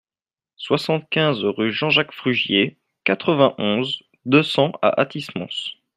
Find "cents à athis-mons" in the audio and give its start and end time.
4.41-5.77